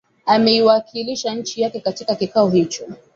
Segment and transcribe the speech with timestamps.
[0.25, 2.87] ameiwakilisha nchi yake katika kikao hicho